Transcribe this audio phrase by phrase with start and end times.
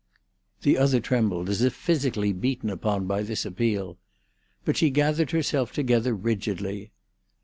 [0.63, 3.99] The other trembled, as if physically beaten upon by this appeal.
[4.65, 6.89] But she gathered herself together rigidly.